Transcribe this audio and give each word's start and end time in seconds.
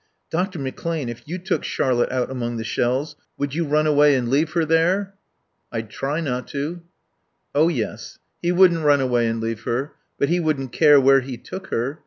"Dr. 0.31 0.57
McClane, 0.57 1.09
if 1.09 1.21
you 1.27 1.37
took 1.37 1.63
Charlotte 1.63 2.11
out 2.11 2.31
among 2.31 2.57
the 2.57 2.63
shells, 2.63 3.15
would 3.37 3.53
you 3.53 3.67
run 3.67 3.85
away 3.85 4.15
and 4.15 4.29
leave 4.29 4.53
her 4.53 4.65
there?" 4.65 5.13
"I'd 5.71 5.91
try 5.91 6.19
not 6.21 6.47
to." 6.47 6.81
Oh 7.53 7.67
yes. 7.67 8.17
He 8.41 8.51
wouldn't 8.51 8.83
run 8.83 8.99
away 8.99 9.27
and 9.27 9.39
leave 9.39 9.61
her. 9.65 9.91
But 10.17 10.29
he 10.29 10.39
wouldn't 10.39 10.71
care 10.71 10.99
where 10.99 11.19
he 11.21 11.37
took 11.37 11.67
her. 11.67 11.99